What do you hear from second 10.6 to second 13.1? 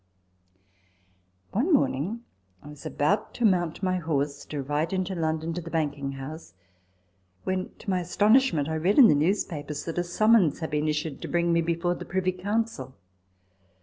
been issued to bring me before the Privy Council.